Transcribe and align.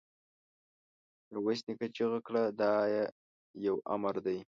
ميرويس 1.29 1.61
نيکه 1.67 1.87
چيغه 1.95 2.19
کړه! 2.27 2.43
دا 2.59 2.71
يو 3.65 3.75
امر 3.93 4.15
دی! 4.25 4.37